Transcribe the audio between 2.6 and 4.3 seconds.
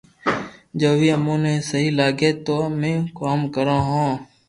امو ڪوم ڪرو ھون